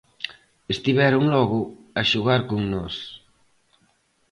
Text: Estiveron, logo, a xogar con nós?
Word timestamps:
Estiveron, 0.75 1.23
logo, 1.33 1.59
a 1.99 2.01
xogar 2.11 2.41
con 2.49 2.61
nós? 2.73 2.95